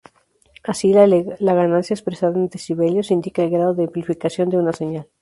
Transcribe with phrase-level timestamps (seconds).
[0.63, 5.05] Así, la ganancia, expresada en decibelios, indica el grado de amplificación de una señal.